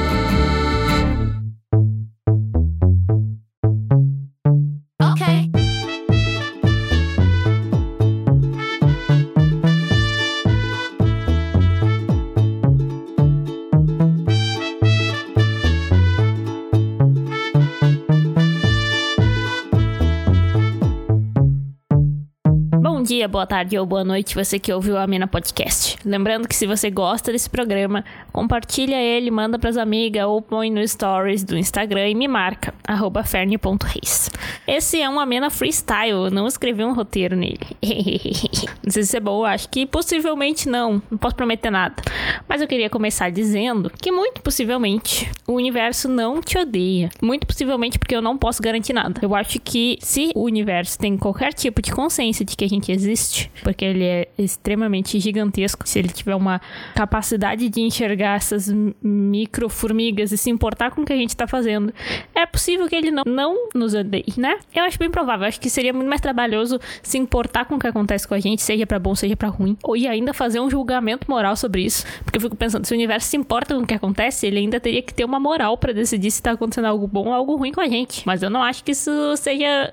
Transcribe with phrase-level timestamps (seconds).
[23.26, 25.98] dia, boa tarde ou boa noite, você que ouviu a Mina Podcast.
[26.04, 30.86] Lembrando que se você gosta desse programa, compartilha ele, manda pras amigas ou põe no
[30.86, 33.24] stories do Instagram e me marca, arroba.
[34.66, 37.58] Esse é um Amena Freestyle, eu não escrevi um roteiro nele.
[38.82, 41.96] não sei se é bom, acho que possivelmente não, não posso prometer nada.
[42.48, 47.10] Mas eu queria começar dizendo que muito possivelmente o universo não te odeia.
[47.20, 49.18] Muito possivelmente porque eu não posso garantir nada.
[49.20, 52.92] Eu acho que se o universo tem qualquer tipo de consciência de que a gente
[52.92, 55.88] existe, existe, porque ele é extremamente gigantesco.
[55.88, 56.60] Se ele tiver uma
[56.94, 58.72] capacidade de enxergar essas
[59.02, 61.92] micro formigas e se importar com o que a gente está fazendo,
[62.34, 64.58] é possível que ele não, não nos odeie, né?
[64.74, 65.44] Eu acho bem provável.
[65.44, 68.40] Eu acho que seria muito mais trabalhoso se importar com o que acontece com a
[68.40, 71.82] gente, seja para bom, seja para ruim, ou e ainda fazer um julgamento moral sobre
[71.82, 74.58] isso, porque eu fico pensando, se o universo se importa com o que acontece, ele
[74.58, 77.56] ainda teria que ter uma moral para decidir se tá acontecendo algo bom ou algo
[77.56, 78.22] ruim com a gente.
[78.26, 79.92] Mas eu não acho que isso seja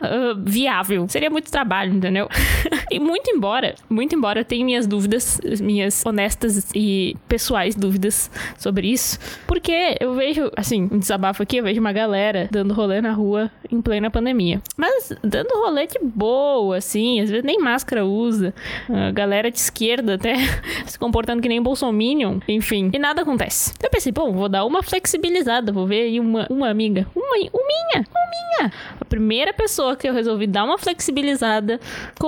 [0.00, 1.06] uh, viável.
[1.08, 2.28] Seria muito trabalho, entendeu?
[2.90, 8.88] e muito embora, muito embora eu tenha minhas dúvidas, minhas honestas e pessoais dúvidas sobre
[8.88, 13.12] isso, porque eu vejo, assim, um desabafo aqui, eu vejo uma galera dando rolê na
[13.12, 14.60] rua em plena pandemia.
[14.76, 18.54] Mas dando rolê de boa, assim, às vezes nem máscara usa.
[18.88, 20.34] A galera de esquerda até
[20.86, 22.90] se comportando que nem Bolsominion, enfim.
[22.92, 23.72] E nada acontece.
[23.82, 27.66] Eu pensei, bom, vou dar uma flexibilizada, vou ver aí uma, uma amiga, uma, uma
[27.66, 28.72] minha, uma minha.
[29.00, 31.80] A primeira pessoa que eu resolvi dar uma flexibilizada,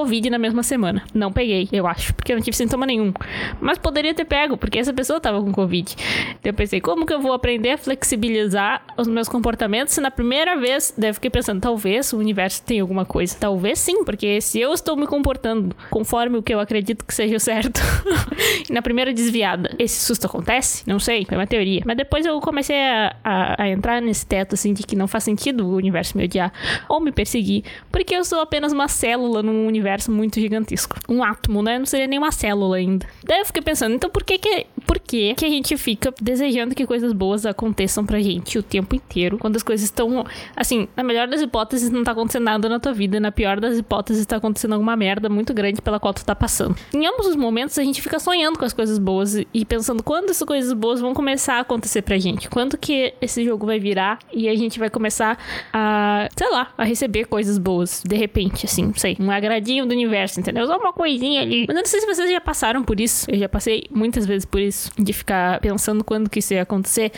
[0.07, 1.03] Covid na mesma semana.
[1.13, 3.13] Não peguei, eu acho, porque eu não tive sintoma nenhum.
[3.61, 5.97] Mas poderia ter pego, porque essa pessoa tava com Covid.
[6.39, 10.11] Então eu pensei, como que eu vou aprender a flexibilizar os meus comportamentos se na
[10.11, 13.37] primeira vez, deve fiquei pensando, talvez o universo tenha alguma coisa.
[13.39, 17.37] Talvez sim, porque se eu estou me comportando conforme o que eu acredito que seja
[17.37, 17.81] o certo,
[18.71, 20.85] na primeira desviada, esse susto acontece?
[20.87, 21.83] Não sei, foi uma teoria.
[21.85, 25.25] Mas depois eu comecei a, a, a entrar nesse teto, assim, de que não faz
[25.25, 26.53] sentido o universo me odiar
[26.89, 30.97] ou me perseguir, porque eu sou apenas uma célula num universo muito gigantesco.
[31.09, 31.79] Um átomo, né?
[31.79, 33.07] Não seria nem uma célula ainda.
[33.25, 36.75] Daí eu fiquei pensando, então por que que, por que, que a gente fica desejando
[36.75, 40.25] que coisas boas aconteçam pra gente o tempo inteiro, quando as coisas estão,
[40.55, 43.79] assim, na melhor das hipóteses não tá acontecendo nada na tua vida, na pior das
[43.79, 46.77] hipóteses tá acontecendo alguma merda muito grande pela qual tu tá passando.
[46.95, 50.31] Em ambos os momentos a gente fica sonhando com as coisas boas e pensando quando
[50.31, 54.19] essas coisas boas vão começar a acontecer pra gente, quando que esse jogo vai virar
[54.33, 55.39] e a gente vai começar
[55.73, 60.41] a, sei lá, a receber coisas boas, de repente, assim, sei, um agradinho do universo,
[60.41, 60.67] entendeu?
[60.67, 61.65] Só uma coisinha ali.
[61.67, 63.31] Mas eu não sei se vocês já passaram por isso.
[63.31, 67.13] Eu já passei muitas vezes por isso, de ficar pensando quando que isso ia acontecer.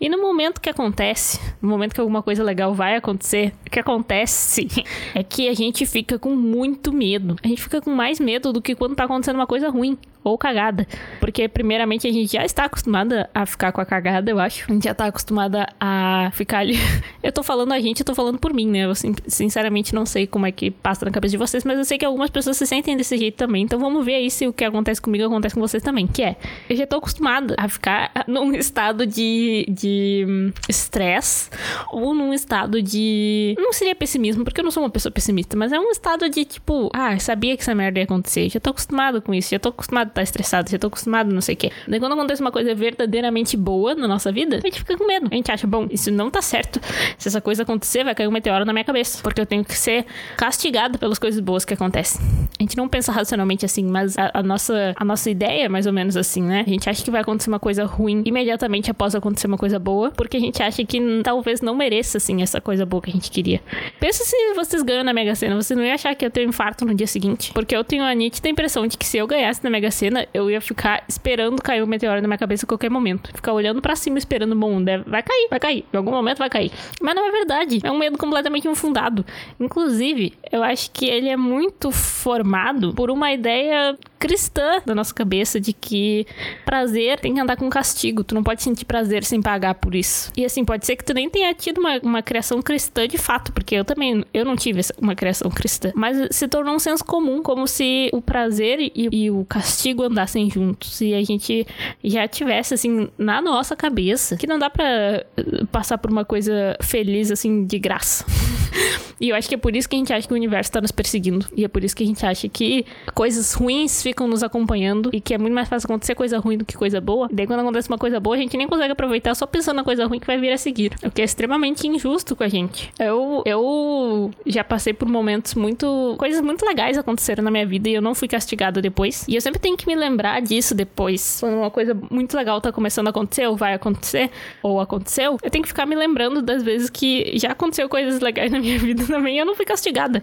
[0.00, 3.78] E no momento que acontece, no momento que alguma coisa legal vai acontecer, o que
[3.78, 4.66] acontece
[5.14, 7.36] é que a gente fica com muito medo.
[7.42, 10.38] A gente fica com mais medo do que quando tá acontecendo uma coisa ruim ou
[10.38, 10.86] cagada.
[11.20, 14.70] Porque, primeiramente, a gente já está acostumada a ficar com a cagada, eu acho.
[14.70, 16.76] A gente já está acostumada a ficar ali.
[17.22, 18.80] eu tô falando a gente, eu tô falando por mim, né?
[18.80, 21.98] Eu sinceramente não sei como é que passa na cabeça de vocês, mas eu sei
[21.98, 23.62] que algumas pessoas se sentem desse jeito também.
[23.64, 26.06] Então vamos ver aí se o que acontece comigo acontece com vocês também.
[26.06, 26.36] Que é,
[26.68, 31.50] eu já tô acostumada a ficar num estado de estresse
[31.90, 33.54] ou num estado de.
[33.58, 36.44] Não seria pessimismo, porque eu não sou uma pessoa pessimista, mas é um estado de
[36.44, 38.48] tipo, ah, sabia que essa merda ia acontecer.
[38.48, 41.54] Já tô acostumado com isso, já tô acostumado tá estressado, já tô acostumado, não sei
[41.54, 41.72] o quê.
[41.88, 45.28] Daí quando acontece uma coisa verdadeiramente boa na nossa vida, a gente fica com medo.
[45.30, 46.80] A gente acha, bom, isso não tá certo.
[47.18, 49.22] Se essa coisa acontecer, vai cair um meteoro na minha cabeça.
[49.22, 50.04] Porque eu tenho que ser
[50.36, 52.20] castigado pelas coisas boas que acontecem.
[52.58, 55.86] A gente não pensa racionalmente assim, mas a, a nossa, a nossa ideia é mais
[55.86, 56.64] ou menos assim, né?
[56.66, 60.10] A gente acha que vai acontecer uma coisa ruim imediatamente após acontecer uma coisa boa,
[60.10, 63.30] porque a gente acha que talvez não mereça, assim, essa coisa boa que a gente
[63.30, 63.60] queria.
[63.98, 66.84] Pensa se vocês ganham na Mega Sena, você não ia achar que ter um infarto
[66.84, 67.52] no dia seguinte.
[67.52, 70.26] Porque eu tenho a nítida impressão de que se eu ganhasse na Mega Sena, cena,
[70.34, 73.30] eu ia ficar esperando cair um meteoro na minha cabeça a qualquer momento.
[73.32, 75.08] Ficar olhando para cima esperando, bom, deve...
[75.08, 75.84] vai cair, vai cair.
[75.92, 76.72] Em algum momento vai cair.
[77.00, 77.80] Mas não é verdade.
[77.84, 79.24] É um medo completamente infundado.
[79.60, 85.60] Inclusive, eu acho que ele é muito formado por uma ideia cristã da nossa cabeça
[85.60, 86.24] de que
[86.64, 88.22] prazer tem que andar com castigo.
[88.22, 90.32] Tu não pode sentir prazer sem pagar por isso.
[90.36, 93.52] E assim, pode ser que tu nem tenha tido uma, uma criação cristã de fato,
[93.52, 95.92] porque eu também, eu não tive uma criação cristã.
[95.94, 100.02] Mas se tornou um senso comum, como se o prazer e, e o castigo contigo
[100.02, 101.66] andassem juntos e a gente
[102.02, 105.24] já tivesse, assim, na nossa cabeça que não dá para
[105.70, 108.24] passar por uma coisa feliz, assim, de graça.
[109.22, 110.80] E eu acho que é por isso que a gente acha que o universo tá
[110.80, 111.46] nos perseguindo.
[111.56, 112.84] E é por isso que a gente acha que
[113.14, 116.64] coisas ruins ficam nos acompanhando e que é muito mais fácil acontecer coisa ruim do
[116.64, 117.28] que coisa boa.
[117.30, 119.84] E daí quando acontece uma coisa boa, a gente nem consegue aproveitar só pensando na
[119.84, 120.92] coisa ruim que vai vir a seguir.
[121.04, 122.92] O que é extremamente injusto com a gente.
[122.98, 126.16] Eu, eu já passei por momentos muito.
[126.18, 129.24] coisas muito legais aconteceram na minha vida e eu não fui castigada depois.
[129.28, 131.38] E eu sempre tenho que me lembrar disso depois.
[131.38, 134.30] Quando uma coisa muito legal tá começando a acontecer, ou vai acontecer,
[134.64, 138.50] ou aconteceu, eu tenho que ficar me lembrando das vezes que já aconteceu coisas legais
[138.50, 140.22] na minha vida também eu não fui castigada.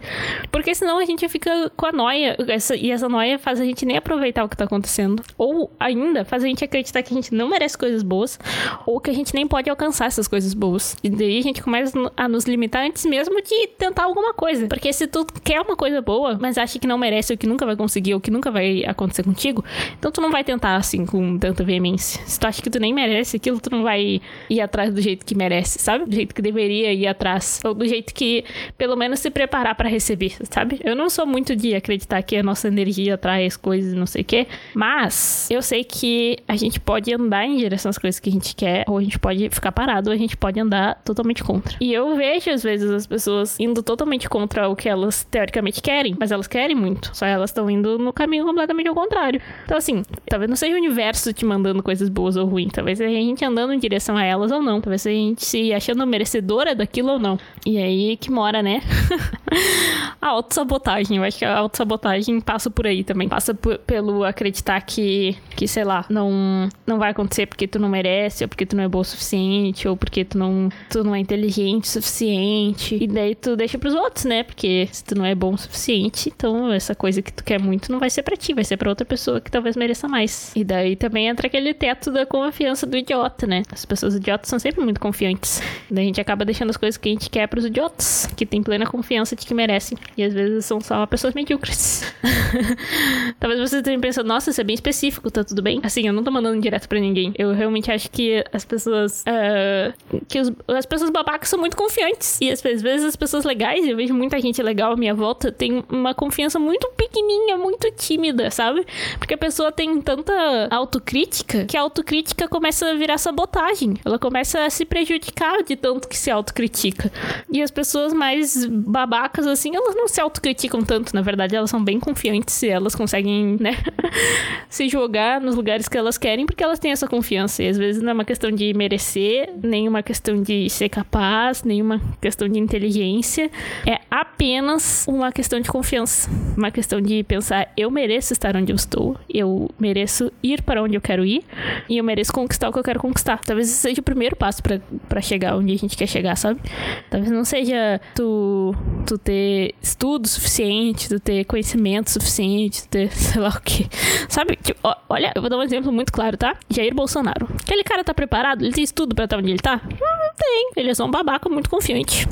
[0.51, 2.35] Porque senão a gente fica com a noia.
[2.77, 5.23] E essa noia faz a gente nem aproveitar o que tá acontecendo.
[5.37, 8.39] Ou ainda faz a gente acreditar que a gente não merece coisas boas,
[8.85, 10.97] ou que a gente nem pode alcançar essas coisas boas.
[11.03, 14.67] E daí a gente começa a nos limitar antes mesmo de tentar alguma coisa.
[14.67, 17.65] Porque se tu quer uma coisa boa, mas acha que não merece, ou que nunca
[17.65, 19.63] vai conseguir, ou que nunca vai acontecer contigo,
[19.97, 22.21] então tu não vai tentar assim com tanta veemência.
[22.25, 25.25] Se tu acha que tu nem merece aquilo, tu não vai ir atrás do jeito
[25.25, 26.05] que merece, sabe?
[26.05, 27.61] Do jeito que deveria ir atrás.
[27.63, 28.43] Ou do jeito que,
[28.79, 30.79] pelo menos, se preparar para receber, sabe?
[30.85, 34.25] Eu não sou muito de acreditar que a nossa energia traz coisas não sei o
[34.25, 38.31] quê, mas eu sei que a gente pode andar em direção às coisas que a
[38.31, 41.75] gente quer, ou a gente pode ficar parado, ou a gente pode andar totalmente contra.
[41.81, 46.15] E eu vejo, às vezes, as pessoas indo totalmente contra o que elas teoricamente querem,
[46.17, 47.11] mas elas querem muito.
[47.13, 49.41] Só elas estão indo no caminho completamente ao contrário.
[49.65, 52.71] Então, assim, talvez não seja o universo te mandando coisas boas ou ruins.
[52.71, 54.79] Talvez seja a gente andando em direção a elas ou não.
[54.79, 57.37] Talvez seja a gente se achando merecedora daquilo ou não.
[57.65, 58.68] E aí que mora, né?
[58.77, 60.05] it.
[60.21, 61.17] A autossabotagem.
[61.17, 63.27] Eu acho que a autossabotagem passa por aí também.
[63.27, 68.43] Passa pelo acreditar que, que, sei lá, não, não vai acontecer porque tu não merece,
[68.43, 71.19] ou porque tu não é boa o suficiente, ou porque tu não, tu não é
[71.19, 72.97] inteligente o suficiente.
[73.01, 74.43] E daí tu deixa pros outros, né?
[74.43, 77.91] Porque se tu não é bom o suficiente, então essa coisa que tu quer muito
[77.91, 80.51] não vai ser para ti, vai ser para outra pessoa que talvez mereça mais.
[80.55, 83.63] E daí também entra aquele teto da confiança do idiota, né?
[83.71, 85.61] As pessoas idiotas são sempre muito confiantes.
[85.89, 88.61] Daí a gente acaba deixando as coisas que a gente quer pros idiotas, que tem
[88.61, 89.97] plena confiança de que merecem.
[90.17, 92.03] E às vezes são só pessoas medíocres.
[93.39, 95.79] talvez você tenha pensado, nossa, isso é bem específico, tá tudo bem?
[95.83, 97.33] Assim, eu não tô mandando direto para ninguém.
[97.37, 99.23] Eu realmente acho que as pessoas.
[99.23, 102.39] Uh, que os, as pessoas babacas são muito confiantes.
[102.41, 105.83] E às vezes as pessoas legais, eu vejo muita gente legal à minha volta, tem
[105.89, 108.85] uma confiança muito pequenininha, muito tímida, sabe?
[109.17, 110.33] Porque a pessoa tem tanta
[110.69, 113.95] autocrítica que a autocrítica começa a virar sabotagem.
[114.03, 117.11] Ela começa a se prejudicar de tanto que se autocritica.
[117.51, 121.83] E as pessoas mais babacas, assim, elas não se autocriticam tanto, na verdade, elas são
[121.83, 123.75] bem confiantes e elas conseguem, né,
[124.69, 127.61] se jogar nos lugares que elas querem porque elas têm essa confiança.
[127.61, 131.63] E às vezes não é uma questão de merecer, nem uma questão de ser capaz,
[131.63, 133.51] nem uma questão de inteligência.
[133.85, 136.29] É apenas uma questão de confiança.
[136.55, 140.95] Uma questão de pensar, eu mereço estar onde eu estou, eu mereço ir para onde
[140.95, 141.43] eu quero ir
[141.89, 143.39] e eu mereço conquistar o que eu quero conquistar.
[143.39, 146.61] Talvez esse seja o primeiro passo para chegar onde a gente quer chegar, sabe?
[147.09, 148.73] Talvez não seja tu,
[149.05, 153.87] tu ter estudo suficiente, tu ter conhecimento suficiente, tu ter sei lá o que.
[154.27, 154.55] Sabe?
[154.55, 156.55] Tipo, olha, eu vou dar um exemplo muito claro, tá?
[156.69, 157.47] Jair Bolsonaro.
[157.61, 158.63] Aquele cara tá preparado?
[158.63, 159.81] Ele tem estudo para estar onde ele tá?
[159.83, 160.71] Não tem.
[160.75, 162.27] Ele é só um babaca muito confiante.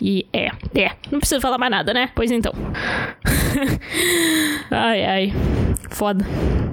[0.00, 0.92] E é, é.
[1.10, 2.10] Não preciso falar mais nada, né?
[2.14, 2.52] Pois então.
[4.70, 5.32] ai, ai.
[5.90, 6.24] Foda.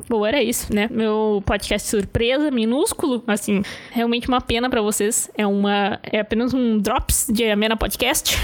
[0.10, 0.90] Bom, era isso, né?
[0.90, 3.62] Meu podcast surpresa, minúsculo, assim,
[3.92, 5.30] realmente uma pena para vocês.
[5.38, 8.36] É uma é apenas um drops de Amena Podcast.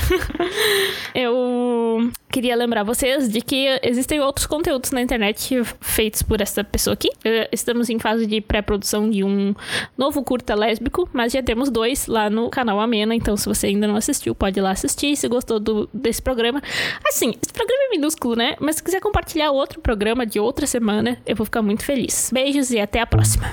[1.16, 6.94] Eu queria lembrar vocês de que existem outros conteúdos na internet feitos por essa pessoa
[6.94, 7.10] aqui.
[7.51, 9.56] Estamos em fase de pré-produção de um
[9.98, 13.88] novo curta lésbico, mas já temos dois lá no canal Amena, então se você ainda
[13.88, 15.16] não assistiu, pode ir lá assistir.
[15.16, 16.62] Se gostou do, desse programa,
[17.08, 18.56] assim, esse programa é minúsculo, né?
[18.60, 22.30] Mas se quiser compartilhar outro programa de outra semana, eu vou ficar muito feliz.
[22.34, 23.46] Beijos e até a próxima.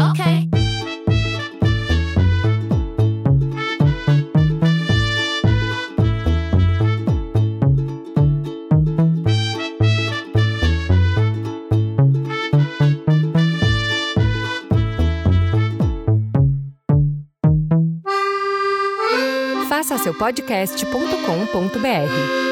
[0.00, 0.24] Ok.
[19.68, 22.47] Faça seu podcast.com.br